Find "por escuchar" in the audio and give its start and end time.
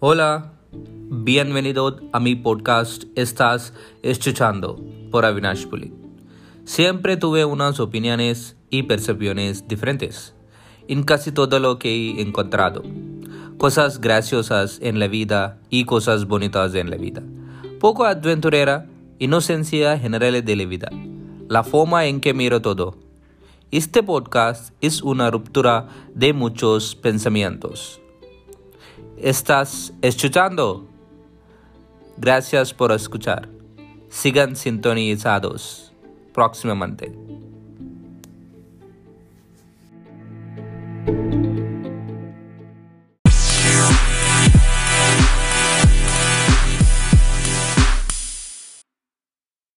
32.72-33.48